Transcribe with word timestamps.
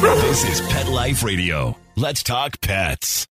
This 0.00 0.48
is 0.48 0.66
Pet 0.68 0.88
Life 0.88 1.22
Radio. 1.22 1.76
Let's 1.94 2.22
talk 2.22 2.58
pets. 2.62 3.26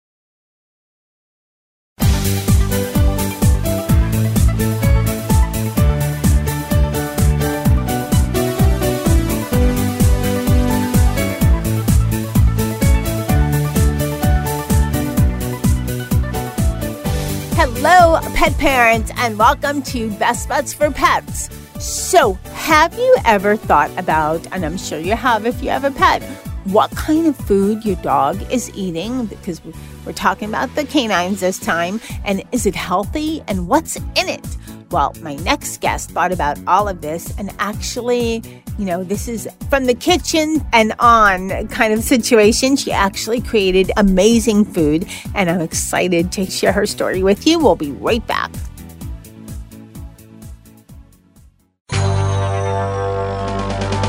Hello, 17.57 18.21
pet 18.35 18.53
parents, 18.59 19.11
and 19.16 19.39
welcome 19.39 19.80
to 19.85 20.11
Best 20.19 20.50
Bets 20.50 20.75
for 20.75 20.91
Pets. 20.91 21.48
So, 21.80 22.35
have 22.53 22.93
you 22.98 23.16
ever 23.25 23.57
thought 23.57 23.91
about, 23.98 24.46
and 24.53 24.66
I'm 24.66 24.77
sure 24.77 24.98
you 24.98 25.16
have 25.16 25.46
if 25.46 25.62
you 25.62 25.71
have 25.71 25.85
a 25.85 25.91
pet, 25.91 26.23
what 26.72 26.90
kind 26.90 27.27
of 27.27 27.36
food 27.36 27.85
your 27.85 27.96
dog 27.96 28.40
is 28.53 28.71
eating? 28.75 29.27
Because 29.27 29.63
we're 30.04 30.13
talking 30.13 30.49
about 30.49 30.75
the 30.75 30.85
canines 30.85 31.41
this 31.41 31.58
time, 31.58 32.00
and 32.24 32.42
is 32.52 32.66
it 32.66 32.74
healthy, 32.74 33.42
and 33.48 33.68
what's 33.68 33.96
in 33.96 34.28
it? 34.28 34.46
Well, 34.91 35.14
my 35.20 35.34
next 35.36 35.80
guest 35.80 36.10
thought 36.10 36.32
about 36.32 36.58
all 36.66 36.88
of 36.88 37.02
this 37.02 37.34
and 37.38 37.54
actually, 37.58 38.42
you 38.78 38.86
know, 38.86 39.04
this 39.04 39.28
is 39.28 39.46
from 39.68 39.84
the 39.84 39.92
kitchen 39.92 40.66
and 40.72 40.94
on 40.98 41.68
kind 41.68 41.92
of 41.92 42.02
situation. 42.02 42.74
She 42.74 42.91
actually 42.91 43.42
created 43.42 43.91
amazing 43.98 44.64
food, 44.64 45.06
and 45.34 45.50
I'm 45.50 45.60
excited 45.60 46.32
to 46.32 46.46
share 46.46 46.72
her 46.72 46.86
story 46.86 47.22
with 47.22 47.46
you. 47.46 47.58
We'll 47.58 47.77
be 47.77 47.92
right 47.92 48.27
back. 48.27 48.50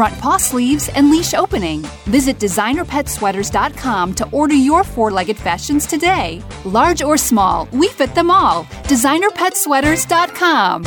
front 0.00 0.18
paw 0.18 0.38
sleeves, 0.38 0.88
and 0.94 1.10
leash 1.10 1.34
opening. 1.34 1.82
Visit 2.06 2.38
designerpetsweaters.com 2.38 4.14
to 4.14 4.26
order 4.30 4.54
your 4.54 4.82
four 4.82 5.10
legged 5.10 5.36
fashions 5.36 5.84
today. 5.86 6.42
Large 6.64 7.02
or 7.02 7.18
small, 7.18 7.68
we 7.70 7.88
fit 7.88 8.14
them 8.14 8.30
all. 8.30 8.64
Designerpetsweaters.com. 8.88 10.84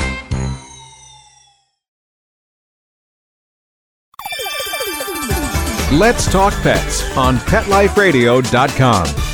Let's 6.00 6.32
Talk 6.32 6.54
Pets 6.64 7.16
on 7.16 7.38
PetLifeRadio.com. 7.38 9.33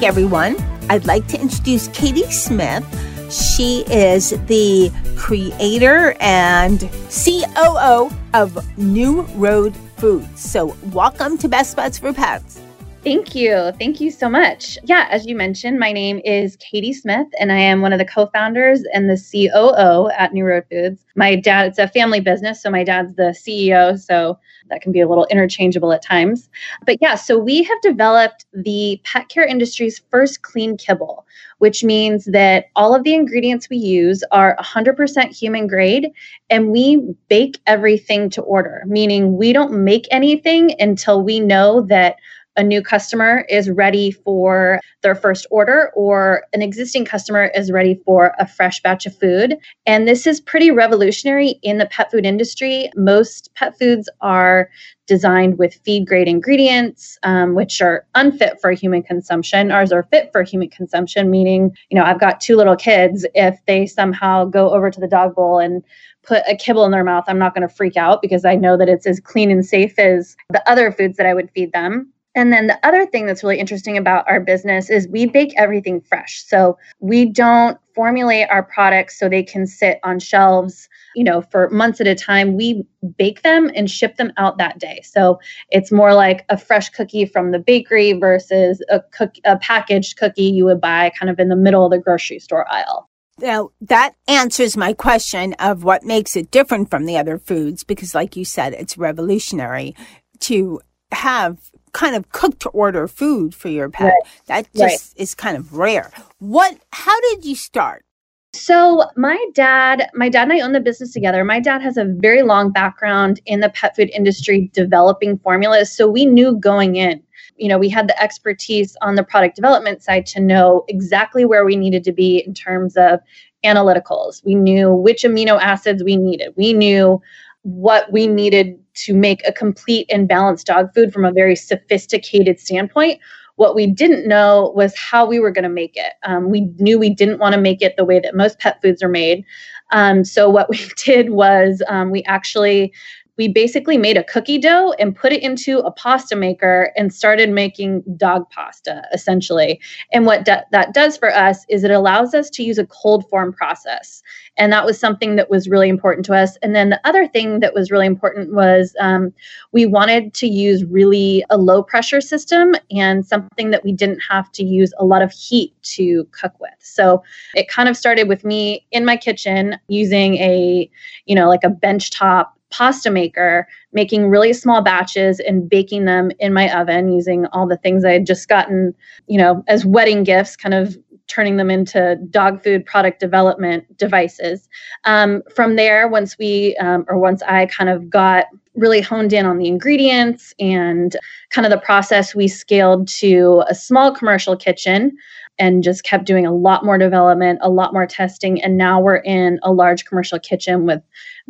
Back, 0.00 0.08
everyone. 0.08 0.56
I'd 0.88 1.04
like 1.04 1.26
to 1.26 1.38
introduce 1.38 1.88
Katie 1.88 2.30
Smith. 2.30 2.82
She 3.30 3.84
is 3.90 4.30
the 4.46 4.90
creator 5.14 6.16
and 6.20 6.80
COO 7.10 8.10
of 8.32 8.78
New 8.78 9.22
Road 9.34 9.76
Foods. 9.98 10.40
So, 10.40 10.74
welcome 10.84 11.36
to 11.36 11.48
Best 11.48 11.76
Bets 11.76 11.98
for 11.98 12.14
Pets. 12.14 12.62
Thank 13.02 13.34
you. 13.34 13.72
Thank 13.78 13.98
you 13.98 14.10
so 14.10 14.28
much. 14.28 14.76
Yeah, 14.84 15.08
as 15.10 15.24
you 15.24 15.34
mentioned, 15.34 15.78
my 15.78 15.90
name 15.90 16.20
is 16.22 16.56
Katie 16.56 16.92
Smith, 16.92 17.28
and 17.38 17.50
I 17.50 17.56
am 17.56 17.80
one 17.80 17.94
of 17.94 17.98
the 17.98 18.04
co 18.04 18.26
founders 18.26 18.82
and 18.92 19.08
the 19.08 19.16
COO 19.16 20.10
at 20.10 20.34
New 20.34 20.44
Road 20.44 20.64
Foods. 20.70 21.06
My 21.16 21.34
dad, 21.34 21.68
it's 21.68 21.78
a 21.78 21.88
family 21.88 22.20
business, 22.20 22.62
so 22.62 22.70
my 22.70 22.84
dad's 22.84 23.14
the 23.14 23.34
CEO. 23.34 23.98
So 23.98 24.38
that 24.68 24.82
can 24.82 24.92
be 24.92 25.00
a 25.00 25.08
little 25.08 25.26
interchangeable 25.30 25.94
at 25.94 26.02
times. 26.02 26.50
But 26.84 26.98
yeah, 27.00 27.14
so 27.14 27.38
we 27.38 27.62
have 27.62 27.80
developed 27.80 28.44
the 28.52 29.00
pet 29.04 29.30
care 29.30 29.46
industry's 29.46 30.02
first 30.10 30.42
clean 30.42 30.76
kibble, 30.76 31.26
which 31.58 31.82
means 31.82 32.26
that 32.26 32.66
all 32.76 32.94
of 32.94 33.04
the 33.04 33.14
ingredients 33.14 33.70
we 33.70 33.78
use 33.78 34.22
are 34.30 34.56
100% 34.60 35.36
human 35.36 35.66
grade 35.66 36.10
and 36.50 36.70
we 36.70 37.14
bake 37.28 37.58
everything 37.66 38.28
to 38.30 38.42
order, 38.42 38.82
meaning 38.86 39.38
we 39.38 39.54
don't 39.54 39.72
make 39.72 40.06
anything 40.10 40.74
until 40.78 41.22
we 41.22 41.40
know 41.40 41.80
that 41.80 42.16
a 42.60 42.62
new 42.62 42.82
customer 42.82 43.46
is 43.48 43.70
ready 43.70 44.10
for 44.10 44.80
their 45.00 45.14
first 45.14 45.46
order 45.50 45.90
or 45.96 46.44
an 46.52 46.60
existing 46.60 47.06
customer 47.06 47.50
is 47.54 47.72
ready 47.72 47.98
for 48.04 48.34
a 48.38 48.46
fresh 48.46 48.82
batch 48.82 49.06
of 49.06 49.18
food. 49.18 49.56
And 49.86 50.06
this 50.06 50.26
is 50.26 50.42
pretty 50.42 50.70
revolutionary 50.70 51.58
in 51.62 51.78
the 51.78 51.86
pet 51.86 52.10
food 52.10 52.26
industry. 52.26 52.90
Most 52.94 53.48
pet 53.54 53.78
foods 53.78 54.10
are 54.20 54.68
designed 55.06 55.58
with 55.58 55.80
feed 55.86 56.06
grade 56.06 56.28
ingredients, 56.28 57.18
um, 57.22 57.54
which 57.54 57.80
are 57.80 58.04
unfit 58.14 58.60
for 58.60 58.72
human 58.72 59.02
consumption. 59.02 59.70
Ours 59.72 59.90
are 59.90 60.02
fit 60.02 60.30
for 60.30 60.42
human 60.42 60.68
consumption, 60.68 61.30
meaning, 61.30 61.74
you 61.88 61.98
know, 61.98 62.04
I've 62.04 62.20
got 62.20 62.42
two 62.42 62.56
little 62.56 62.76
kids. 62.76 63.24
If 63.34 63.58
they 63.66 63.86
somehow 63.86 64.44
go 64.44 64.68
over 64.74 64.90
to 64.90 65.00
the 65.00 65.08
dog 65.08 65.34
bowl 65.34 65.58
and 65.58 65.82
put 66.22 66.42
a 66.46 66.54
kibble 66.54 66.84
in 66.84 66.92
their 66.92 67.04
mouth, 67.04 67.24
I'm 67.26 67.38
not 67.38 67.54
going 67.54 67.66
to 67.66 67.74
freak 67.74 67.96
out 67.96 68.20
because 68.20 68.44
I 68.44 68.54
know 68.54 68.76
that 68.76 68.90
it's 68.90 69.06
as 69.06 69.18
clean 69.18 69.50
and 69.50 69.64
safe 69.64 69.98
as 69.98 70.36
the 70.50 70.62
other 70.70 70.92
foods 70.92 71.16
that 71.16 71.24
I 71.24 71.32
would 71.32 71.50
feed 71.52 71.72
them. 71.72 72.12
And 72.40 72.54
then 72.54 72.68
the 72.68 72.86
other 72.86 73.04
thing 73.04 73.26
that's 73.26 73.42
really 73.42 73.58
interesting 73.58 73.98
about 73.98 74.24
our 74.26 74.40
business 74.40 74.88
is 74.88 75.06
we 75.06 75.26
bake 75.26 75.52
everything 75.58 76.00
fresh. 76.00 76.42
So 76.42 76.78
we 76.98 77.26
don't 77.26 77.76
formulate 77.94 78.48
our 78.48 78.62
products 78.62 79.18
so 79.18 79.28
they 79.28 79.42
can 79.42 79.66
sit 79.66 79.98
on 80.04 80.18
shelves, 80.20 80.88
you 81.14 81.22
know, 81.22 81.42
for 81.42 81.68
months 81.68 82.00
at 82.00 82.06
a 82.06 82.14
time. 82.14 82.56
We 82.56 82.82
bake 83.18 83.42
them 83.42 83.70
and 83.74 83.90
ship 83.90 84.16
them 84.16 84.32
out 84.38 84.56
that 84.56 84.78
day. 84.78 85.02
So 85.04 85.38
it's 85.68 85.92
more 85.92 86.14
like 86.14 86.46
a 86.48 86.56
fresh 86.56 86.88
cookie 86.88 87.26
from 87.26 87.50
the 87.50 87.58
bakery 87.58 88.14
versus 88.14 88.82
a 88.88 89.00
cook 89.00 89.34
a 89.44 89.58
packaged 89.58 90.16
cookie 90.16 90.44
you 90.44 90.64
would 90.64 90.80
buy 90.80 91.12
kind 91.20 91.28
of 91.28 91.38
in 91.38 91.50
the 91.50 91.56
middle 91.56 91.84
of 91.84 91.90
the 91.90 91.98
grocery 91.98 92.38
store 92.38 92.64
aisle. 92.72 93.10
Now, 93.38 93.68
that 93.82 94.14
answers 94.26 94.78
my 94.78 94.94
question 94.94 95.52
of 95.58 95.84
what 95.84 96.04
makes 96.04 96.36
it 96.36 96.50
different 96.50 96.88
from 96.88 97.04
the 97.04 97.18
other 97.18 97.36
foods 97.36 97.84
because, 97.84 98.14
like 98.14 98.34
you 98.34 98.46
said, 98.46 98.72
it's 98.72 98.96
revolutionary 98.96 99.94
to 100.40 100.80
have 101.12 101.58
kind 101.92 102.16
of 102.16 102.30
cook 102.30 102.58
to 102.60 102.68
order 102.70 103.08
food 103.08 103.54
for 103.54 103.68
your 103.68 103.88
pet. 103.88 104.12
Right. 104.12 104.32
That 104.46 104.72
just 104.74 105.14
right. 105.14 105.22
is 105.22 105.34
kind 105.34 105.56
of 105.56 105.74
rare. 105.76 106.10
What 106.38 106.78
how 106.92 107.20
did 107.20 107.44
you 107.44 107.54
start? 107.54 108.04
So, 108.52 109.04
my 109.16 109.38
dad, 109.54 110.10
my 110.14 110.28
dad 110.28 110.50
and 110.50 110.52
I 110.52 110.60
own 110.60 110.72
the 110.72 110.80
business 110.80 111.12
together. 111.12 111.44
My 111.44 111.60
dad 111.60 111.82
has 111.82 111.96
a 111.96 112.04
very 112.04 112.42
long 112.42 112.72
background 112.72 113.40
in 113.46 113.60
the 113.60 113.68
pet 113.68 113.94
food 113.94 114.10
industry 114.12 114.70
developing 114.72 115.38
formulas, 115.38 115.94
so 115.94 116.08
we 116.08 116.26
knew 116.26 116.56
going 116.56 116.96
in. 116.96 117.22
You 117.56 117.68
know, 117.68 117.78
we 117.78 117.88
had 117.88 118.08
the 118.08 118.20
expertise 118.20 118.96
on 119.02 119.14
the 119.14 119.22
product 119.22 119.54
development 119.54 120.02
side 120.02 120.26
to 120.26 120.40
know 120.40 120.84
exactly 120.88 121.44
where 121.44 121.64
we 121.64 121.76
needed 121.76 122.02
to 122.04 122.12
be 122.12 122.38
in 122.44 122.52
terms 122.52 122.96
of 122.96 123.20
analyticals. 123.64 124.44
We 124.44 124.56
knew 124.56 124.92
which 124.92 125.22
amino 125.22 125.60
acids 125.60 126.02
we 126.02 126.16
needed. 126.16 126.52
We 126.56 126.72
knew 126.72 127.22
what 127.62 128.10
we 128.10 128.26
needed 128.26 128.78
to 129.04 129.14
make 129.14 129.46
a 129.46 129.52
complete 129.52 130.06
and 130.10 130.28
balanced 130.28 130.66
dog 130.66 130.92
food 130.94 131.12
from 131.12 131.24
a 131.24 131.32
very 131.32 131.56
sophisticated 131.56 132.60
standpoint. 132.60 133.20
What 133.56 133.74
we 133.74 133.86
didn't 133.86 134.26
know 134.26 134.72
was 134.74 134.96
how 134.96 135.26
we 135.26 135.38
were 135.38 135.50
going 135.50 135.64
to 135.64 135.68
make 135.68 135.96
it. 135.96 136.14
Um, 136.22 136.50
we 136.50 136.62
knew 136.78 136.98
we 136.98 137.14
didn't 137.14 137.38
want 137.38 137.54
to 137.54 137.60
make 137.60 137.82
it 137.82 137.96
the 137.96 138.04
way 138.04 138.18
that 138.18 138.34
most 138.34 138.58
pet 138.58 138.80
foods 138.80 139.02
are 139.02 139.08
made. 139.08 139.44
Um, 139.92 140.24
so 140.24 140.48
what 140.48 140.70
we 140.70 140.78
did 141.04 141.30
was 141.30 141.82
um, 141.88 142.10
we 142.10 142.22
actually 142.24 142.92
we 143.40 143.48
basically 143.48 143.96
made 143.96 144.18
a 144.18 144.24
cookie 144.24 144.58
dough 144.58 144.94
and 144.98 145.16
put 145.16 145.32
it 145.32 145.42
into 145.42 145.78
a 145.78 145.90
pasta 145.90 146.36
maker 146.36 146.92
and 146.94 147.10
started 147.10 147.48
making 147.48 148.02
dog 148.18 148.44
pasta 148.50 149.02
essentially. 149.14 149.80
And 150.12 150.26
what 150.26 150.44
do- 150.44 150.56
that 150.72 150.92
does 150.92 151.16
for 151.16 151.34
us 151.34 151.64
is 151.70 151.82
it 151.82 151.90
allows 151.90 152.34
us 152.34 152.50
to 152.50 152.62
use 152.62 152.76
a 152.76 152.86
cold 152.86 153.26
form 153.30 153.54
process. 153.54 154.22
And 154.60 154.70
that 154.74 154.84
was 154.84 155.00
something 155.00 155.36
that 155.36 155.48
was 155.48 155.70
really 155.70 155.88
important 155.88 156.26
to 156.26 156.34
us. 156.34 156.58
And 156.58 156.76
then 156.76 156.90
the 156.90 157.00
other 157.04 157.26
thing 157.26 157.60
that 157.60 157.72
was 157.72 157.90
really 157.90 158.04
important 158.04 158.52
was 158.52 158.94
um, 159.00 159.32
we 159.72 159.86
wanted 159.86 160.34
to 160.34 160.46
use 160.46 160.84
really 160.84 161.42
a 161.48 161.56
low 161.56 161.82
pressure 161.82 162.20
system 162.20 162.74
and 162.90 163.24
something 163.24 163.70
that 163.70 163.82
we 163.84 163.92
didn't 163.92 164.20
have 164.20 164.52
to 164.52 164.62
use 164.62 164.92
a 164.98 165.04
lot 165.06 165.22
of 165.22 165.32
heat 165.32 165.72
to 165.94 166.28
cook 166.32 166.52
with. 166.60 166.74
So 166.78 167.22
it 167.54 167.68
kind 167.68 167.88
of 167.88 167.96
started 167.96 168.28
with 168.28 168.44
me 168.44 168.86
in 168.90 169.06
my 169.06 169.16
kitchen 169.16 169.78
using 169.88 170.34
a, 170.34 170.90
you 171.24 171.34
know, 171.34 171.48
like 171.48 171.64
a 171.64 171.70
bench 171.70 172.10
top 172.10 172.54
pasta 172.68 173.10
maker, 173.10 173.66
making 173.94 174.28
really 174.28 174.52
small 174.52 174.82
batches 174.82 175.40
and 175.40 175.68
baking 175.68 176.04
them 176.04 176.30
in 176.38 176.52
my 176.52 176.70
oven 176.78 177.10
using 177.10 177.46
all 177.46 177.66
the 177.66 177.78
things 177.78 178.04
I 178.04 178.12
had 178.12 178.26
just 178.26 178.46
gotten, 178.46 178.94
you 179.26 179.38
know, 179.38 179.64
as 179.68 179.86
wedding 179.86 180.22
gifts 180.22 180.54
kind 180.54 180.74
of 180.74 180.98
turning 181.30 181.56
them 181.56 181.70
into 181.70 182.16
dog 182.30 182.62
food 182.62 182.84
product 182.84 183.20
development 183.20 183.96
devices. 183.96 184.68
Um, 185.04 185.42
from 185.54 185.76
there, 185.76 186.08
once 186.08 186.36
we 186.38 186.76
um, 186.76 187.04
or 187.08 187.18
once 187.18 187.42
I 187.42 187.66
kind 187.66 187.88
of 187.88 188.10
got 188.10 188.46
really 188.74 189.00
honed 189.00 189.32
in 189.32 189.46
on 189.46 189.58
the 189.58 189.68
ingredients 189.68 190.54
and 190.58 191.16
kind 191.50 191.66
of 191.66 191.70
the 191.70 191.78
process, 191.78 192.34
we 192.34 192.48
scaled 192.48 193.08
to 193.08 193.62
a 193.68 193.74
small 193.74 194.14
commercial 194.14 194.56
kitchen 194.56 195.16
and 195.58 195.82
just 195.82 196.04
kept 196.04 196.24
doing 196.24 196.46
a 196.46 196.54
lot 196.54 196.84
more 196.84 196.96
development, 196.96 197.58
a 197.62 197.68
lot 197.70 197.92
more 197.92 198.06
testing. 198.06 198.62
And 198.62 198.78
now 198.78 198.98
we're 198.98 199.16
in 199.16 199.60
a 199.62 199.70
large 199.70 200.06
commercial 200.06 200.38
kitchen 200.38 200.86
with 200.86 201.02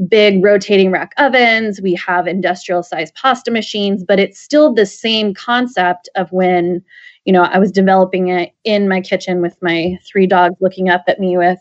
big 0.08 0.42
rotating 0.44 0.90
rack 0.90 1.12
ovens. 1.16 1.80
We 1.80 1.94
have 1.94 2.26
industrial 2.26 2.82
sized 2.82 3.14
pasta 3.14 3.52
machines, 3.52 4.02
but 4.02 4.18
it's 4.18 4.40
still 4.40 4.74
the 4.74 4.86
same 4.86 5.32
concept 5.32 6.08
of 6.16 6.32
when, 6.32 6.82
you 7.24 7.32
know, 7.32 7.42
I 7.42 7.58
was 7.58 7.70
developing 7.70 8.28
it 8.28 8.52
in 8.64 8.88
my 8.88 9.00
kitchen 9.00 9.40
with 9.40 9.56
my 9.60 9.98
three 10.10 10.26
dogs 10.26 10.56
looking 10.60 10.88
up 10.88 11.04
at 11.06 11.20
me 11.20 11.36
with 11.36 11.58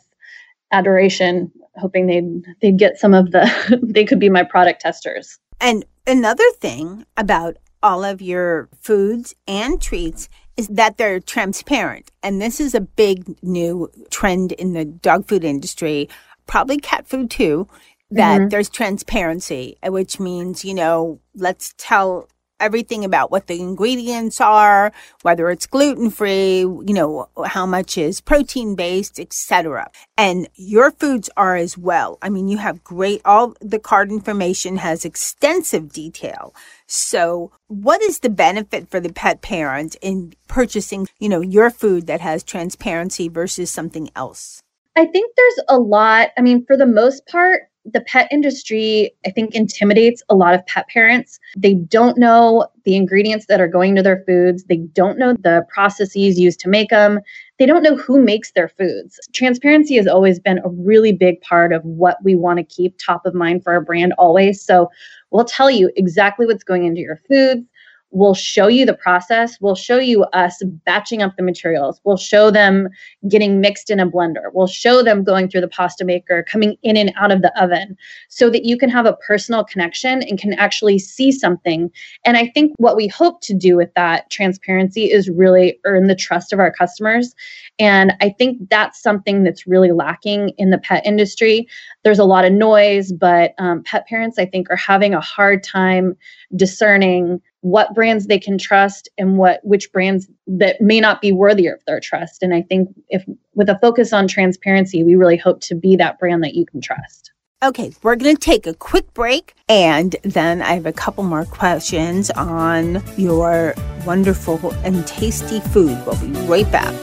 adoration, 0.71 1.51
hoping 1.75 2.07
they'd 2.07 2.43
they'd 2.61 2.77
get 2.77 2.97
some 2.97 3.13
of 3.13 3.31
the 3.31 3.79
they 3.83 4.05
could 4.05 4.19
be 4.19 4.29
my 4.29 4.43
product 4.43 4.81
testers. 4.81 5.39
And 5.59 5.85
another 6.07 6.49
thing 6.59 7.05
about 7.17 7.57
all 7.81 8.03
of 8.03 8.21
your 8.21 8.69
foods 8.81 9.35
and 9.47 9.81
treats 9.81 10.29
is 10.57 10.67
that 10.67 10.97
they're 10.97 11.19
transparent. 11.19 12.11
And 12.21 12.41
this 12.41 12.59
is 12.59 12.75
a 12.75 12.81
big 12.81 13.41
new 13.41 13.89
trend 14.09 14.51
in 14.53 14.73
the 14.73 14.85
dog 14.85 15.27
food 15.27 15.43
industry, 15.43 16.09
probably 16.47 16.77
cat 16.77 17.07
food 17.07 17.29
too, 17.29 17.67
that 18.11 18.39
mm-hmm. 18.39 18.49
there's 18.49 18.69
transparency, 18.69 19.77
which 19.85 20.19
means, 20.19 20.65
you 20.65 20.73
know, 20.73 21.19
let's 21.35 21.73
tell 21.77 22.27
everything 22.59 23.05
about 23.05 23.31
what 23.31 23.47
the 23.47 23.59
ingredients 23.59 24.39
are, 24.41 24.91
whether 25.21 25.49
it's 25.49 25.67
gluten 25.67 26.09
free, 26.09 26.59
you 26.59 26.93
know, 26.93 27.29
how 27.45 27.65
much 27.65 27.97
is 27.97 28.21
protein 28.21 28.75
based, 28.75 29.19
etc. 29.19 29.89
And 30.17 30.47
your 30.55 30.91
foods 30.91 31.29
are 31.37 31.55
as 31.55 31.77
well. 31.77 32.17
I 32.21 32.29
mean, 32.29 32.47
you 32.47 32.57
have 32.57 32.83
great 32.83 33.21
all 33.25 33.55
the 33.61 33.79
card 33.79 34.11
information 34.11 34.77
has 34.77 35.05
extensive 35.05 35.91
detail. 35.91 36.53
So, 36.87 37.51
what 37.67 38.01
is 38.01 38.19
the 38.19 38.29
benefit 38.29 38.89
for 38.89 38.99
the 38.99 39.13
pet 39.13 39.41
parent 39.41 39.95
in 40.01 40.33
purchasing, 40.47 41.07
you 41.19 41.29
know, 41.29 41.41
your 41.41 41.69
food 41.69 42.07
that 42.07 42.21
has 42.21 42.43
transparency 42.43 43.29
versus 43.29 43.69
something 43.69 44.09
else? 44.15 44.63
I 44.95 45.05
think 45.05 45.31
there's 45.35 45.59
a 45.69 45.77
lot. 45.77 46.29
I 46.37 46.41
mean, 46.41 46.65
for 46.65 46.75
the 46.75 46.85
most 46.85 47.25
part, 47.27 47.68
the 47.93 48.01
pet 48.01 48.27
industry, 48.31 49.11
I 49.25 49.31
think, 49.31 49.55
intimidates 49.55 50.23
a 50.29 50.35
lot 50.35 50.53
of 50.53 50.65
pet 50.65 50.87
parents. 50.87 51.39
They 51.55 51.73
don't 51.73 52.17
know 52.17 52.67
the 52.83 52.95
ingredients 52.95 53.45
that 53.47 53.61
are 53.61 53.67
going 53.67 53.95
to 53.95 54.01
their 54.01 54.23
foods, 54.25 54.63
they 54.63 54.77
don't 54.77 55.17
know 55.17 55.33
the 55.33 55.65
processes 55.71 56.39
used 56.39 56.59
to 56.61 56.69
make 56.69 56.89
them, 56.89 57.19
they 57.57 57.65
don't 57.65 57.83
know 57.83 57.95
who 57.95 58.21
makes 58.21 58.51
their 58.51 58.69
foods. 58.69 59.19
Transparency 59.33 59.95
has 59.95 60.07
always 60.07 60.39
been 60.39 60.59
a 60.59 60.69
really 60.69 61.11
big 61.11 61.41
part 61.41 61.73
of 61.73 61.83
what 61.83 62.17
we 62.23 62.35
want 62.35 62.57
to 62.57 62.63
keep 62.63 62.95
top 62.97 63.25
of 63.25 63.33
mind 63.33 63.63
for 63.63 63.73
our 63.73 63.81
brand 63.81 64.13
always. 64.17 64.61
So 64.61 64.89
we'll 65.31 65.45
tell 65.45 65.69
you 65.69 65.91
exactly 65.95 66.45
what's 66.45 66.63
going 66.63 66.85
into 66.85 67.01
your 67.01 67.21
foods 67.27 67.65
We'll 68.11 68.33
show 68.33 68.67
you 68.67 68.85
the 68.85 68.93
process. 68.93 69.57
We'll 69.61 69.75
show 69.75 69.99
you 69.99 70.23
us 70.33 70.61
batching 70.85 71.21
up 71.21 71.35
the 71.37 71.43
materials. 71.43 72.01
We'll 72.03 72.17
show 72.17 72.49
them 72.49 72.89
getting 73.27 73.61
mixed 73.61 73.89
in 73.89 73.99
a 73.99 74.09
blender. 74.09 74.51
We'll 74.53 74.67
show 74.67 75.03
them 75.03 75.23
going 75.23 75.49
through 75.49 75.61
the 75.61 75.67
pasta 75.67 76.03
maker, 76.03 76.43
coming 76.43 76.75
in 76.81 76.97
and 76.97 77.13
out 77.15 77.31
of 77.31 77.41
the 77.41 77.61
oven 77.61 77.95
so 78.29 78.49
that 78.49 78.65
you 78.65 78.77
can 78.77 78.89
have 78.89 79.05
a 79.05 79.17
personal 79.27 79.63
connection 79.63 80.23
and 80.23 80.39
can 80.39 80.53
actually 80.53 80.97
see 80.97 81.31
something. 81.31 81.91
And 82.25 82.35
I 82.35 82.47
think 82.47 82.73
what 82.77 82.95
we 82.95 83.07
hope 83.07 83.41
to 83.41 83.53
do 83.53 83.77
with 83.77 83.93
that 83.93 84.29
transparency 84.29 85.11
is 85.11 85.29
really 85.29 85.79
earn 85.85 86.07
the 86.07 86.15
trust 86.15 86.51
of 86.51 86.59
our 86.59 86.71
customers. 86.71 87.35
And 87.77 88.13
I 88.21 88.29
think 88.29 88.69
that's 88.69 89.01
something 89.01 89.43
that's 89.43 89.67
really 89.67 89.91
lacking 89.91 90.49
in 90.57 90.69
the 90.69 90.79
pet 90.79 91.05
industry. 91.05 91.67
There's 92.09 92.17
a 92.17 92.25
lot 92.25 92.43
of 92.43 92.51
noise, 92.51 93.11
but 93.11 93.53
um, 93.59 93.83
pet 93.83 94.07
parents, 94.07 94.39
I 94.39 94.47
think, 94.47 94.71
are 94.71 94.75
having 94.75 95.13
a 95.13 95.21
hard 95.21 95.61
time 95.61 96.17
discerning 96.55 97.39
what 97.61 97.93
brands 97.93 98.25
they 98.25 98.39
can 98.39 98.57
trust 98.57 99.07
and 99.19 99.37
what 99.37 99.59
which 99.63 99.91
brands 99.91 100.27
that 100.47 100.81
may 100.81 100.99
not 100.99 101.21
be 101.21 101.31
worthy 101.31 101.67
of 101.67 101.79
their 101.85 101.99
trust. 101.99 102.41
And 102.41 102.51
i 102.51 102.63
think 102.63 102.89
if 103.09 103.23
with 103.53 103.69
a 103.69 103.77
focus 103.79 104.11
on 104.11 104.27
transparency 104.27 105.03
we 105.03 105.13
really 105.13 105.37
hope 105.37 105.61
to 105.61 105.75
be 105.75 105.95
that 105.97 106.17
brand 106.17 106.43
that 106.43 106.55
you 106.55 106.65
can 106.65 106.81
trust. 106.81 107.31
Okay 107.61 107.93
we're 108.01 108.15
going 108.15 108.35
to 108.35 108.41
take 108.41 108.65
a 108.65 108.73
quick 108.73 109.13
break 109.13 109.53
and 109.67 110.15
then 110.23 110.63
i 110.63 110.73
have 110.73 110.87
a 110.87 110.91
couple 110.91 111.23
more 111.23 111.45
questions 111.45 112.31
on 112.31 113.03
your 113.17 113.75
wonderful 114.03 114.71
and 114.83 115.05
tasty 115.05 115.59
food. 115.59 115.95
We'll 116.07 116.19
be 116.19 116.31
right 116.47 116.71
back. 116.71 116.95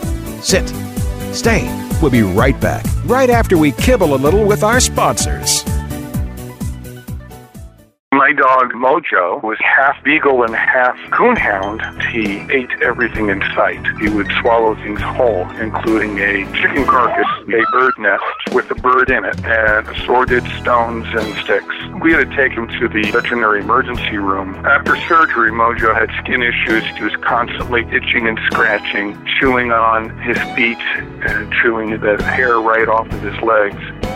Sit. 0.43 0.67
Stay 1.33 1.86
we'll 2.01 2.11
be 2.11 2.23
right 2.23 2.61
back 2.61 2.85
right 3.05 3.31
after 3.31 3.57
we 3.57 3.73
kibble 3.73 4.15
a 4.15 4.17
little 4.17 4.45
with 4.45 4.63
our 4.63 4.81
sponsors 4.81 5.63
my 8.27 8.33
dog 8.33 8.73
Mojo 8.73 9.41
was 9.45 9.57
half 9.61 10.03
beagle 10.03 10.43
and 10.43 10.53
half 10.53 10.97
coonhound. 11.13 11.79
He 12.11 12.39
ate 12.53 12.71
everything 12.83 13.29
in 13.29 13.41
sight. 13.55 13.87
He 14.01 14.09
would 14.09 14.27
swallow 14.41 14.75
things 14.75 15.01
whole, 15.01 15.49
including 15.61 16.19
a 16.19 16.45
chicken 16.55 16.85
carcass, 16.87 17.29
a 17.47 17.63
bird 17.71 17.93
nest 17.99 18.25
with 18.53 18.69
a 18.73 18.75
bird 18.75 19.11
in 19.11 19.25
it, 19.25 19.39
and 19.45 19.87
assorted 19.87 20.43
stones 20.59 21.07
and 21.11 21.37
sticks. 21.45 21.73
We 22.03 22.15
had 22.15 22.29
to 22.29 22.37
take 22.37 22.51
him 22.51 22.67
to 22.67 22.89
the 22.89 23.09
veterinary 23.13 23.61
emergency 23.61 24.19
room. 24.19 24.57
After 24.67 24.97
surgery, 25.07 25.53
Mojo 25.53 25.95
had 25.95 26.11
skin 26.25 26.43
issues. 26.43 26.85
He 26.97 27.05
was 27.05 27.15
constantly 27.23 27.83
itching 27.93 28.27
and 28.27 28.41
scratching, 28.51 29.17
chewing 29.39 29.71
on 29.71 30.11
his 30.23 30.39
feet, 30.57 30.83
and 31.29 31.53
chewing 31.63 31.91
the 32.01 32.21
hair 32.25 32.61
right 32.61 32.89
off 32.89 33.07
of 33.07 33.23
his 33.23 33.41
legs, 33.41 34.16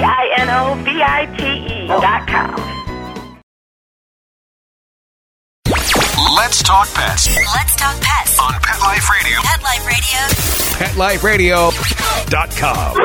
D-I-N-O-V-I-T-E 0.00 1.88
dot 1.88 2.26
com. 2.26 2.56
Let's 6.34 6.62
talk 6.62 6.88
pets. 6.94 7.28
Let's 7.54 7.76
talk 7.76 8.00
pets 8.00 8.38
on 8.40 8.54
Pet 8.62 8.80
Life 8.80 9.10
Radio. 9.10 9.40
Pet 9.42 10.96
Life 10.96 11.22
Radio. 11.22 11.68
PetLifeRadio.com. 11.68 12.96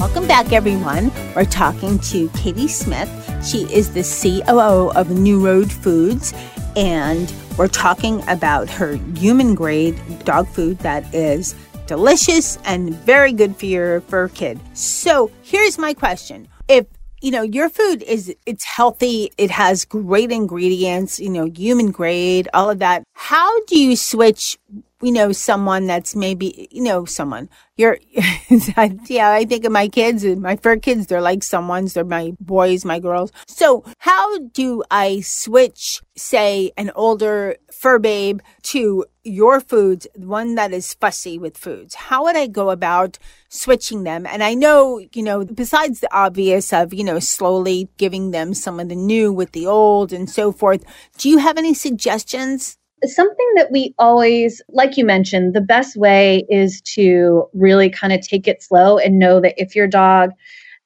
Welcome 0.00 0.26
back, 0.26 0.52
everyone. 0.52 1.12
We're 1.36 1.44
talking 1.44 2.00
to 2.00 2.28
Katie 2.30 2.66
Smith. 2.66 3.08
She 3.46 3.72
is 3.72 3.92
the 3.92 4.02
COO 4.02 4.90
of 4.98 5.10
New 5.10 5.46
Road 5.46 5.70
Foods, 5.70 6.34
and 6.76 7.32
we're 7.56 7.68
talking 7.68 8.22
about 8.28 8.68
her 8.70 8.94
human 9.14 9.54
grade 9.54 10.00
dog 10.24 10.48
food 10.48 10.78
that 10.80 11.12
is 11.14 11.54
delicious 11.86 12.58
and 12.64 12.94
very 12.94 13.32
good 13.32 13.56
for 13.56 13.66
your 13.66 14.00
fur 14.02 14.28
kid. 14.28 14.60
So 14.74 15.30
here's 15.42 15.78
my 15.78 15.94
question. 15.94 16.48
If 16.68 16.86
you 17.20 17.30
know 17.30 17.42
your 17.42 17.68
food 17.68 18.02
is 18.02 18.32
it's 18.46 18.64
healthy 18.64 19.32
it 19.38 19.50
has 19.50 19.84
great 19.84 20.30
ingredients 20.30 21.18
you 21.18 21.28
know 21.28 21.46
human 21.46 21.90
grade 21.90 22.48
all 22.54 22.70
of 22.70 22.78
that 22.78 23.02
how 23.14 23.64
do 23.64 23.76
you 23.76 23.96
switch 23.96 24.56
you 25.02 25.12
know 25.12 25.32
someone 25.32 25.86
that's 25.86 26.16
maybe 26.16 26.68
you 26.70 26.82
know 26.82 27.04
someone. 27.04 27.48
You're 27.76 27.98
yeah 29.06 29.30
i 29.30 29.44
think 29.44 29.64
of 29.64 29.70
my 29.70 29.86
kids 29.86 30.24
and 30.24 30.42
my 30.42 30.56
fur 30.56 30.76
kids 30.78 31.06
they're 31.06 31.20
like 31.20 31.44
someone's 31.44 31.94
they're 31.94 32.04
my 32.04 32.32
boys 32.40 32.84
my 32.84 32.98
girls. 32.98 33.32
So 33.46 33.84
how 33.98 34.38
do 34.38 34.82
i 34.90 35.20
switch 35.20 36.00
say 36.16 36.72
an 36.76 36.90
older 36.96 37.56
fur 37.72 37.98
babe 37.98 38.40
to 38.62 39.04
your 39.22 39.60
foods 39.60 40.06
one 40.16 40.54
that 40.56 40.72
is 40.72 40.94
fussy 40.94 41.38
with 41.38 41.56
foods? 41.56 41.94
How 41.94 42.24
would 42.24 42.36
i 42.36 42.46
go 42.48 42.70
about 42.70 43.18
switching 43.48 44.02
them? 44.02 44.26
And 44.26 44.42
i 44.42 44.54
know 44.54 44.98
you 45.12 45.22
know 45.22 45.44
besides 45.44 46.00
the 46.00 46.12
obvious 46.12 46.72
of 46.72 46.92
you 46.92 47.04
know 47.04 47.20
slowly 47.20 47.88
giving 47.96 48.32
them 48.32 48.54
some 48.54 48.80
of 48.80 48.88
the 48.88 48.96
new 48.96 49.32
with 49.32 49.52
the 49.52 49.66
old 49.66 50.12
and 50.12 50.28
so 50.28 50.50
forth 50.50 50.84
do 51.18 51.28
you 51.28 51.38
have 51.38 51.58
any 51.58 51.74
suggestions 51.74 52.76
something 53.04 53.52
that 53.56 53.70
we 53.70 53.94
always, 53.98 54.62
like 54.68 54.96
you 54.96 55.04
mentioned, 55.04 55.54
the 55.54 55.60
best 55.60 55.96
way 55.96 56.44
is 56.48 56.80
to 56.82 57.48
really 57.52 57.90
kind 57.90 58.12
of 58.12 58.20
take 58.20 58.48
it 58.48 58.62
slow 58.62 58.98
and 58.98 59.18
know 59.18 59.40
that 59.40 59.54
if 59.56 59.74
your 59.74 59.86
dog 59.86 60.30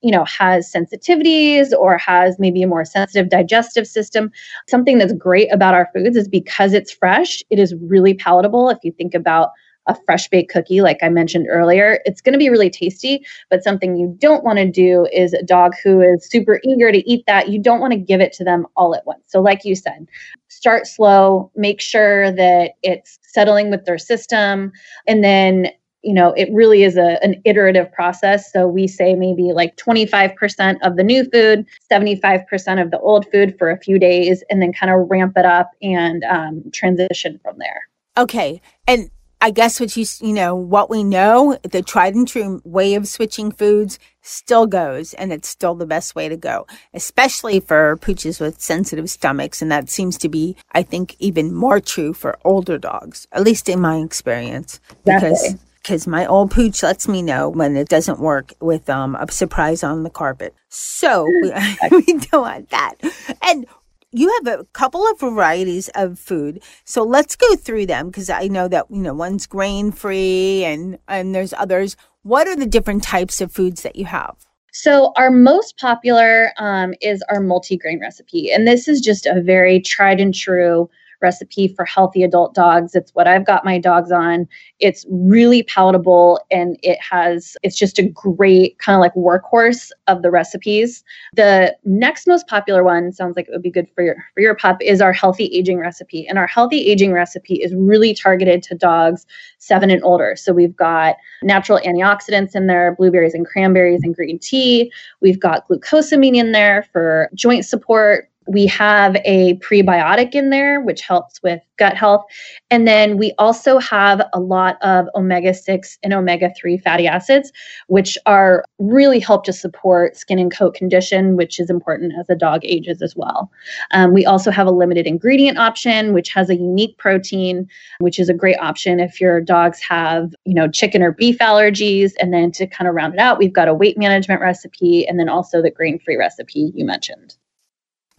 you 0.02 0.10
know, 0.10 0.24
has 0.24 0.70
sensitivities 0.70 1.72
or 1.72 1.96
has 1.96 2.38
maybe 2.38 2.62
a 2.62 2.66
more 2.66 2.84
sensitive 2.84 3.28
digestive 3.28 3.86
system. 3.86 4.30
Something 4.68 4.98
that's 4.98 5.12
great 5.12 5.48
about 5.52 5.74
our 5.74 5.88
foods 5.94 6.16
is 6.16 6.28
because 6.28 6.72
it's 6.72 6.92
fresh, 6.92 7.42
it 7.50 7.58
is 7.58 7.74
really 7.80 8.14
palatable. 8.14 8.68
If 8.68 8.78
you 8.82 8.92
think 8.92 9.14
about 9.14 9.50
a 9.86 9.96
fresh 10.06 10.28
baked 10.28 10.52
cookie, 10.52 10.80
like 10.80 10.98
I 11.02 11.08
mentioned 11.08 11.46
earlier, 11.50 12.00
it's 12.04 12.20
going 12.20 12.32
to 12.32 12.38
be 12.38 12.48
really 12.48 12.70
tasty. 12.70 13.24
But 13.50 13.64
something 13.64 13.96
you 13.96 14.14
don't 14.18 14.44
want 14.44 14.58
to 14.58 14.70
do 14.70 15.06
is 15.12 15.32
a 15.32 15.42
dog 15.42 15.72
who 15.82 16.00
is 16.00 16.28
super 16.28 16.60
eager 16.64 16.92
to 16.92 17.10
eat 17.10 17.24
that. 17.26 17.48
You 17.48 17.60
don't 17.60 17.80
want 17.80 17.92
to 17.92 17.98
give 17.98 18.20
it 18.20 18.32
to 18.34 18.44
them 18.44 18.66
all 18.76 18.94
at 18.94 19.06
once. 19.06 19.24
So, 19.26 19.40
like 19.40 19.64
you 19.64 19.74
said, 19.74 20.06
start 20.48 20.86
slow, 20.86 21.50
make 21.56 21.80
sure 21.80 22.30
that 22.32 22.72
it's 22.82 23.18
settling 23.22 23.70
with 23.70 23.84
their 23.84 23.98
system, 23.98 24.72
and 25.06 25.24
then 25.24 25.68
you 26.02 26.12
know 26.12 26.32
it 26.32 26.48
really 26.52 26.82
is 26.82 26.96
a, 26.96 27.22
an 27.22 27.40
iterative 27.44 27.90
process 27.92 28.52
so 28.52 28.66
we 28.66 28.88
say 28.88 29.14
maybe 29.14 29.52
like 29.52 29.76
25% 29.76 30.78
of 30.82 30.96
the 30.96 31.04
new 31.04 31.24
food 31.30 31.64
75% 31.90 32.82
of 32.82 32.90
the 32.90 32.98
old 32.98 33.30
food 33.30 33.56
for 33.56 33.70
a 33.70 33.78
few 33.78 33.98
days 34.00 34.42
and 34.50 34.60
then 34.60 34.72
kind 34.72 34.92
of 34.92 35.08
ramp 35.08 35.34
it 35.36 35.44
up 35.44 35.70
and 35.80 36.24
um, 36.24 36.64
transition 36.72 37.38
from 37.42 37.56
there 37.58 37.88
okay 38.18 38.60
and 38.88 39.10
I 39.42 39.50
guess 39.50 39.80
what 39.80 39.96
you 39.96 40.06
you 40.20 40.32
know 40.32 40.54
what 40.54 40.88
we 40.88 41.02
know 41.02 41.58
the 41.64 41.82
tried 41.82 42.14
and 42.14 42.28
true 42.28 42.62
way 42.64 42.94
of 42.94 43.08
switching 43.08 43.50
foods 43.50 43.98
still 44.20 44.68
goes 44.68 45.14
and 45.14 45.32
it's 45.32 45.48
still 45.48 45.74
the 45.74 45.84
best 45.84 46.14
way 46.14 46.28
to 46.28 46.36
go 46.36 46.64
especially 46.94 47.58
for 47.58 47.96
pooches 47.96 48.40
with 48.40 48.60
sensitive 48.60 49.10
stomachs 49.10 49.60
and 49.60 49.72
that 49.72 49.90
seems 49.90 50.16
to 50.18 50.28
be 50.28 50.56
I 50.70 50.84
think 50.84 51.16
even 51.18 51.52
more 51.52 51.80
true 51.80 52.12
for 52.12 52.38
older 52.44 52.78
dogs 52.78 53.26
at 53.32 53.42
least 53.42 53.68
in 53.68 53.80
my 53.80 53.96
experience 53.96 54.78
because 55.04 55.56
because 55.82 56.06
my 56.06 56.24
old 56.24 56.52
pooch 56.52 56.80
lets 56.84 57.08
me 57.08 57.20
know 57.20 57.48
when 57.48 57.76
it 57.76 57.88
doesn't 57.88 58.20
work 58.20 58.54
with 58.60 58.88
um, 58.88 59.16
a 59.16 59.28
surprise 59.32 59.82
on 59.82 60.04
the 60.04 60.10
carpet. 60.10 60.54
So 60.68 61.24
we, 61.42 61.50
we 61.90 62.02
don't 62.30 62.42
want 62.42 62.70
that. 62.70 62.94
And 63.42 63.66
you 64.12 64.32
have 64.44 64.60
a 64.60 64.64
couple 64.72 65.06
of 65.10 65.20
varieties 65.20 65.88
of 65.94 66.18
food. 66.18 66.62
So 66.84 67.02
let's 67.02 67.34
go 67.36 67.56
through 67.56 67.86
them 67.86 68.08
because 68.08 68.30
I 68.30 68.48
know 68.48 68.68
that, 68.68 68.86
you 68.90 68.98
know, 68.98 69.14
one's 69.14 69.46
grain 69.46 69.90
free 69.90 70.64
and, 70.64 70.98
and 71.08 71.34
there's 71.34 71.52
others. 71.54 71.96
What 72.22 72.46
are 72.46 72.56
the 72.56 72.66
different 72.66 73.02
types 73.02 73.40
of 73.40 73.50
foods 73.50 73.82
that 73.82 73.96
you 73.96 74.04
have? 74.04 74.36
So, 74.74 75.12
our 75.16 75.30
most 75.30 75.76
popular 75.78 76.52
um, 76.56 76.94
is 77.02 77.22
our 77.28 77.40
multi 77.40 77.76
grain 77.76 78.00
recipe. 78.00 78.50
And 78.50 78.66
this 78.66 78.88
is 78.88 79.02
just 79.02 79.26
a 79.26 79.42
very 79.42 79.80
tried 79.80 80.18
and 80.18 80.34
true 80.34 80.88
recipe 81.22 81.68
for 81.68 81.84
healthy 81.84 82.22
adult 82.22 82.54
dogs. 82.54 82.94
It's 82.94 83.14
what 83.14 83.28
I've 83.28 83.46
got 83.46 83.64
my 83.64 83.78
dogs 83.78 84.10
on. 84.10 84.48
It's 84.80 85.06
really 85.10 85.62
palatable 85.62 86.40
and 86.50 86.78
it 86.82 86.98
has, 87.00 87.56
it's 87.62 87.76
just 87.76 87.98
a 87.98 88.08
great 88.08 88.78
kind 88.78 88.96
of 88.96 89.00
like 89.00 89.14
workhorse 89.14 89.90
of 90.06 90.22
the 90.22 90.30
recipes. 90.30 91.04
The 91.34 91.76
next 91.84 92.26
most 92.26 92.46
popular 92.46 92.84
one 92.84 93.12
sounds 93.12 93.36
like 93.36 93.46
it 93.48 93.52
would 93.52 93.62
be 93.62 93.70
good 93.70 93.88
for 93.94 94.02
your 94.02 94.16
for 94.34 94.40
your 94.40 94.54
pup 94.54 94.78
is 94.80 95.00
our 95.00 95.12
healthy 95.12 95.46
aging 95.46 95.78
recipe. 95.78 96.26
And 96.26 96.38
our 96.38 96.46
healthy 96.46 96.90
aging 96.90 97.12
recipe 97.12 97.54
is 97.54 97.74
really 97.74 98.14
targeted 98.14 98.62
to 98.64 98.74
dogs 98.74 99.26
seven 99.58 99.90
and 99.90 100.02
older. 100.02 100.34
So 100.36 100.52
we've 100.52 100.76
got 100.76 101.16
natural 101.42 101.78
antioxidants 101.84 102.54
in 102.54 102.66
there, 102.66 102.94
blueberries 102.96 103.34
and 103.34 103.46
cranberries 103.46 104.00
and 104.02 104.14
green 104.14 104.38
tea. 104.38 104.92
We've 105.20 105.40
got 105.40 105.68
glucosamine 105.68 106.36
in 106.36 106.52
there 106.52 106.86
for 106.92 107.30
joint 107.34 107.64
support. 107.64 108.28
We 108.46 108.66
have 108.66 109.16
a 109.24 109.54
prebiotic 109.58 110.34
in 110.34 110.50
there, 110.50 110.80
which 110.80 111.00
helps 111.00 111.42
with 111.42 111.60
gut 111.78 111.96
health. 111.96 112.24
And 112.70 112.86
then 112.86 113.16
we 113.16 113.32
also 113.38 113.78
have 113.78 114.22
a 114.32 114.40
lot 114.40 114.76
of 114.82 115.08
omega 115.14 115.52
6 115.52 115.98
and 116.02 116.12
omega 116.12 116.52
3 116.56 116.78
fatty 116.78 117.06
acids, 117.06 117.52
which 117.88 118.16
are 118.26 118.64
really 118.78 119.18
help 119.18 119.44
to 119.44 119.52
support 119.52 120.16
skin 120.16 120.38
and 120.38 120.54
coat 120.54 120.74
condition, 120.74 121.36
which 121.36 121.58
is 121.58 121.70
important 121.70 122.12
as 122.18 122.30
a 122.30 122.36
dog 122.36 122.60
ages 122.64 123.02
as 123.02 123.16
well. 123.16 123.50
Um, 123.90 124.12
we 124.12 124.24
also 124.24 124.50
have 124.50 124.66
a 124.66 124.70
limited 124.70 125.06
ingredient 125.06 125.58
option, 125.58 126.12
which 126.12 126.28
has 126.30 126.50
a 126.50 126.56
unique 126.56 126.96
protein, 126.98 127.68
which 127.98 128.18
is 128.18 128.28
a 128.28 128.34
great 128.34 128.58
option 128.58 129.00
if 129.00 129.20
your 129.20 129.40
dogs 129.40 129.80
have, 129.80 130.34
you 130.44 130.54
know, 130.54 130.68
chicken 130.68 131.02
or 131.02 131.12
beef 131.12 131.38
allergies. 131.38 132.12
And 132.20 132.32
then 132.32 132.52
to 132.52 132.66
kind 132.66 132.88
of 132.88 132.94
round 132.94 133.14
it 133.14 133.20
out, 133.20 133.38
we've 133.38 133.52
got 133.52 133.68
a 133.68 133.74
weight 133.74 133.98
management 133.98 134.40
recipe 134.40 135.06
and 135.06 135.18
then 135.18 135.28
also 135.28 135.62
the 135.62 135.70
grain 135.70 135.98
free 135.98 136.16
recipe 136.16 136.72
you 136.74 136.84
mentioned. 136.84 137.36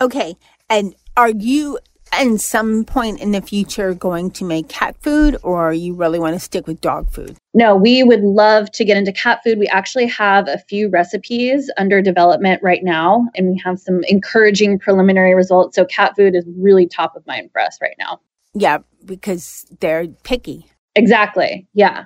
Okay. 0.04 0.36
And 0.70 0.96
are 1.16 1.30
you 1.30 1.80
at 2.12 2.42
some 2.42 2.84
point 2.84 3.22
in 3.22 3.32
the 3.32 3.42
future 3.42 3.94
going 3.94 4.32
to 4.32 4.44
make 4.44 4.68
cat 4.68 4.98
food 5.02 5.38
or 5.44 5.72
you 5.72 5.94
really 5.94 6.20
want 6.20 6.36
to 6.36 6.40
stick 6.42 6.68
with 6.68 6.82
dog 6.82 7.10
food? 7.10 7.38
No, 7.54 7.74
we 7.78 8.04
would 8.04 8.20
love 8.20 8.70
to 8.72 8.84
get 8.84 8.98
into 8.98 9.14
cat 9.14 9.40
food. 9.46 9.58
We 9.58 9.68
actually 9.68 10.08
have 10.08 10.50
a 10.50 10.58
few 10.58 10.90
recipes 10.90 11.72
under 11.78 12.02
development 12.02 12.62
right 12.62 12.84
now, 12.84 13.30
and 13.36 13.48
we 13.52 13.62
have 13.64 13.80
some 13.80 14.04
encouraging 14.10 14.78
preliminary 14.78 15.36
results. 15.36 15.78
So, 15.78 15.86
cat 15.86 16.18
food 16.18 16.36
is 16.36 16.44
really 16.58 16.86
top 16.86 17.16
of 17.16 17.26
mind 17.26 17.50
for 17.54 17.62
us 17.62 17.78
right 17.82 17.96
now. 17.98 18.20
Yeah, 18.54 18.80
because 19.06 19.66
they're 19.80 20.08
picky. 20.24 20.66
Exactly. 20.96 21.66
Yeah. 21.74 22.06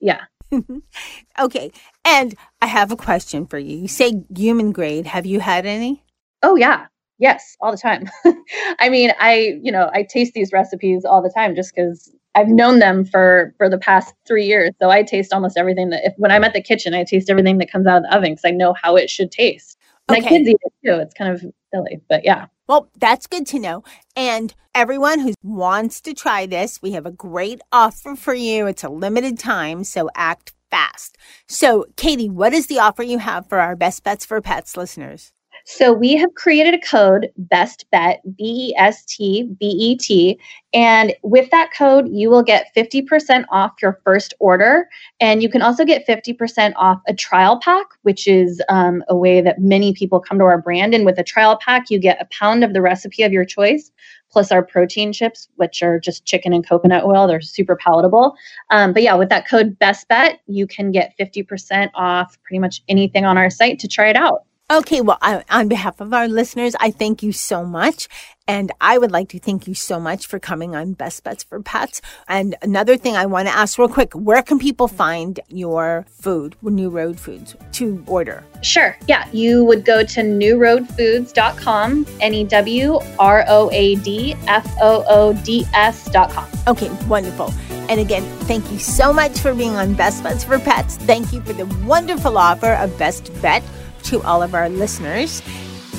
Yeah. 0.00 0.20
okay. 1.38 1.72
And 2.04 2.34
I 2.60 2.66
have 2.66 2.92
a 2.92 2.96
question 2.96 3.46
for 3.46 3.58
you. 3.58 3.78
You 3.78 3.88
say 3.88 4.22
human 4.36 4.72
grade. 4.72 5.06
Have 5.06 5.24
you 5.24 5.40
had 5.40 5.64
any? 5.64 6.04
Oh, 6.42 6.56
yeah. 6.56 6.86
Yes, 7.22 7.56
all 7.60 7.70
the 7.70 7.78
time. 7.78 8.10
I 8.80 8.88
mean, 8.88 9.12
I, 9.20 9.56
you 9.62 9.70
know, 9.70 9.88
I 9.94 10.02
taste 10.02 10.34
these 10.34 10.52
recipes 10.52 11.04
all 11.04 11.22
the 11.22 11.30
time 11.30 11.54
just 11.54 11.72
because 11.72 12.12
I've 12.34 12.48
mm. 12.48 12.56
known 12.56 12.80
them 12.80 13.04
for 13.04 13.54
for 13.58 13.68
the 13.68 13.78
past 13.78 14.12
three 14.26 14.44
years. 14.44 14.72
So 14.82 14.90
I 14.90 15.04
taste 15.04 15.32
almost 15.32 15.56
everything 15.56 15.90
that 15.90 16.04
if 16.04 16.14
when 16.16 16.32
I'm 16.32 16.42
at 16.42 16.52
the 16.52 16.60
kitchen, 16.60 16.94
I 16.94 17.04
taste 17.04 17.30
everything 17.30 17.58
that 17.58 17.70
comes 17.70 17.86
out 17.86 17.98
of 17.98 18.02
the 18.02 18.16
oven 18.16 18.32
because 18.32 18.44
I 18.44 18.50
know 18.50 18.74
how 18.74 18.96
it 18.96 19.08
should 19.08 19.30
taste. 19.30 19.78
Okay. 20.10 20.20
My 20.20 20.28
kids 20.28 20.48
eat 20.48 20.56
it 20.60 20.72
too. 20.84 21.00
It's 21.00 21.14
kind 21.14 21.32
of 21.32 21.44
silly, 21.72 22.00
but 22.08 22.24
yeah. 22.24 22.46
Well, 22.66 22.88
that's 22.98 23.28
good 23.28 23.46
to 23.48 23.60
know. 23.60 23.84
And 24.16 24.52
everyone 24.74 25.20
who 25.20 25.34
wants 25.44 26.00
to 26.00 26.14
try 26.14 26.46
this, 26.46 26.82
we 26.82 26.90
have 26.92 27.06
a 27.06 27.12
great 27.12 27.60
offer 27.70 28.16
for 28.16 28.34
you. 28.34 28.66
It's 28.66 28.82
a 28.82 28.88
limited 28.88 29.38
time, 29.38 29.84
so 29.84 30.10
act 30.16 30.54
fast. 30.72 31.16
So, 31.46 31.86
Katie, 31.96 32.28
what 32.28 32.52
is 32.52 32.66
the 32.66 32.80
offer 32.80 33.04
you 33.04 33.18
have 33.18 33.48
for 33.48 33.60
our 33.60 33.76
Best 33.76 34.02
Bets 34.02 34.26
for 34.26 34.40
Pets 34.40 34.76
listeners? 34.76 35.32
So 35.64 35.92
we 35.92 36.16
have 36.16 36.34
created 36.34 36.74
a 36.74 36.78
code, 36.78 37.30
Best 37.36 37.86
Bet, 37.90 38.20
B 38.36 38.70
E 38.70 38.74
S 38.76 39.04
T 39.04 39.44
B 39.58 39.66
E 39.66 39.96
T. 39.96 40.38
And 40.74 41.14
with 41.22 41.50
that 41.50 41.70
code, 41.76 42.08
you 42.08 42.30
will 42.30 42.42
get 42.42 42.74
50% 42.74 43.44
off 43.50 43.72
your 43.80 44.00
first 44.04 44.34
order. 44.40 44.88
And 45.20 45.42
you 45.42 45.48
can 45.48 45.62
also 45.62 45.84
get 45.84 46.06
50% 46.06 46.72
off 46.76 47.00
a 47.06 47.14
trial 47.14 47.60
pack, 47.60 47.86
which 48.02 48.26
is 48.26 48.62
um, 48.68 49.04
a 49.08 49.16
way 49.16 49.40
that 49.40 49.60
many 49.60 49.92
people 49.92 50.18
come 50.18 50.38
to 50.38 50.44
our 50.44 50.60
brand. 50.60 50.94
And 50.94 51.04
with 51.04 51.18
a 51.18 51.24
trial 51.24 51.58
pack, 51.60 51.90
you 51.90 51.98
get 51.98 52.20
a 52.20 52.28
pound 52.36 52.64
of 52.64 52.72
the 52.72 52.82
recipe 52.82 53.22
of 53.22 53.32
your 53.32 53.44
choice, 53.44 53.90
plus 54.30 54.50
our 54.50 54.64
protein 54.64 55.12
chips, 55.12 55.48
which 55.56 55.82
are 55.82 56.00
just 56.00 56.24
chicken 56.24 56.52
and 56.52 56.66
coconut 56.66 57.04
oil. 57.04 57.26
They're 57.26 57.40
super 57.40 57.76
palatable. 57.76 58.34
Um, 58.70 58.92
but 58.92 59.02
yeah, 59.02 59.14
with 59.14 59.28
that 59.28 59.46
code 59.46 59.78
Best 59.78 60.08
Bet, 60.08 60.40
you 60.46 60.66
can 60.66 60.90
get 60.90 61.14
50% 61.20 61.90
off 61.94 62.38
pretty 62.42 62.58
much 62.58 62.82
anything 62.88 63.24
on 63.24 63.36
our 63.36 63.50
site 63.50 63.78
to 63.80 63.88
try 63.88 64.08
it 64.08 64.16
out. 64.16 64.44
Okay, 64.72 65.02
well, 65.02 65.18
I, 65.20 65.44
on 65.50 65.68
behalf 65.68 66.00
of 66.00 66.14
our 66.14 66.26
listeners, 66.26 66.74
I 66.80 66.92
thank 66.92 67.22
you 67.22 67.30
so 67.30 67.62
much. 67.62 68.08
And 68.48 68.72
I 68.80 68.96
would 68.96 69.10
like 69.10 69.28
to 69.28 69.38
thank 69.38 69.68
you 69.68 69.74
so 69.74 70.00
much 70.00 70.26
for 70.26 70.38
coming 70.38 70.74
on 70.74 70.94
Best 70.94 71.22
Bets 71.24 71.44
for 71.44 71.60
Pets. 71.60 72.00
And 72.26 72.56
another 72.62 72.96
thing 72.96 73.14
I 73.14 73.26
want 73.26 73.48
to 73.48 73.54
ask 73.54 73.78
real 73.78 73.86
quick 73.86 74.14
where 74.14 74.42
can 74.42 74.58
people 74.58 74.88
find 74.88 75.38
your 75.48 76.06
food, 76.08 76.56
New 76.62 76.88
Road 76.88 77.20
Foods, 77.20 77.54
to 77.72 78.02
order? 78.06 78.44
Sure. 78.62 78.96
Yeah. 79.06 79.28
You 79.30 79.62
would 79.64 79.84
go 79.84 80.04
to 80.04 80.20
newroadfoods.com, 80.22 82.06
N 82.22 82.34
E 82.34 82.44
W 82.44 82.98
R 83.18 83.44
O 83.48 83.70
A 83.72 83.96
D 83.96 84.34
F 84.48 84.66
O 84.80 85.04
O 85.06 85.34
D 85.44 85.66
S.com. 85.74 86.48
Okay, 86.66 86.88
wonderful. 87.08 87.52
And 87.90 88.00
again, 88.00 88.22
thank 88.46 88.72
you 88.72 88.78
so 88.78 89.12
much 89.12 89.38
for 89.38 89.54
being 89.54 89.76
on 89.76 89.92
Best 89.92 90.22
Bets 90.22 90.44
for 90.44 90.58
Pets. 90.58 90.96
Thank 90.96 91.30
you 91.34 91.42
for 91.42 91.52
the 91.52 91.66
wonderful 91.84 92.38
offer 92.38 92.72
of 92.72 92.96
Best 92.98 93.30
Bet 93.42 93.62
to 94.04 94.22
all 94.22 94.42
of 94.42 94.54
our 94.54 94.68
listeners. 94.68 95.42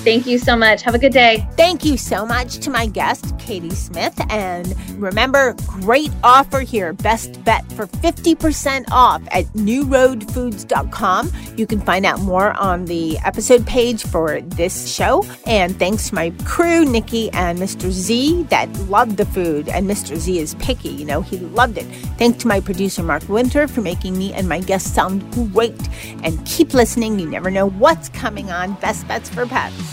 Thank 0.04 0.28
you 0.28 0.38
so 0.38 0.58
much. 0.58 0.82
Have 0.82 0.96
a 0.96 1.00
good 1.00 1.14
day. 1.14 1.48
Thank 1.56 1.86
you 1.86 1.96
so 1.96 2.26
much 2.26 2.58
to 2.58 2.70
my 2.70 2.88
guest, 2.88 3.40
Katie 3.40 3.70
Smith. 3.70 4.20
And 4.30 4.76
remember, 5.02 5.56
great 5.66 6.12
offer 6.26 6.60
here. 6.60 6.92
Best 6.92 7.42
bet 7.46 7.64
for 7.72 7.88
50% 7.88 8.84
off 8.92 9.22
at 9.32 9.46
newroadfoods.com. 9.54 11.32
You 11.56 11.66
can 11.66 11.80
find 11.80 12.06
out 12.06 12.20
more 12.20 12.52
on 12.52 12.84
the 12.84 13.18
episode 13.20 13.66
page 13.66 14.04
for 14.04 14.42
this 14.42 14.94
show. 14.94 15.24
And 15.48 15.80
thanks 15.80 16.10
to 16.10 16.16
my 16.16 16.32
crew, 16.44 16.84
Nikki 16.84 17.32
and 17.32 17.58
Mr. 17.58 17.90
Z, 17.90 18.44
that 18.50 18.70
loved 18.90 19.16
the 19.16 19.26
food. 19.26 19.70
And 19.70 19.90
Mr. 19.90 20.18
Z 20.18 20.38
is 20.38 20.56
picky, 20.56 20.90
you 20.90 21.06
know, 21.06 21.22
he 21.22 21.38
loved 21.38 21.78
it. 21.78 21.86
Thanks 22.18 22.40
to 22.40 22.50
my 22.50 22.60
producer, 22.60 23.04
Mark 23.04 23.30
Winter, 23.30 23.70
for 23.70 23.80
making 23.80 24.18
me 24.18 24.34
and 24.34 24.50
my 24.50 24.60
guests 24.60 24.92
sound 24.92 25.32
great. 25.54 25.80
And 26.24 26.46
keep 26.46 26.74
listening. 26.74 27.20
You 27.20 27.30
never 27.30 27.50
know 27.50 27.70
what's 27.70 28.10
coming 28.10 28.52
on 28.52 28.74
Best 28.82 29.08
Bets 29.08 29.30
for 29.30 29.46
Pets. 29.46 29.93